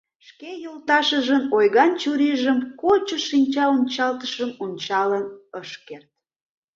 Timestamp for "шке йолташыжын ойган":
0.27-1.91